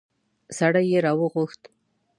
سړی 0.57 0.83
يې 0.91 0.99
راوغوښت. 1.05 1.61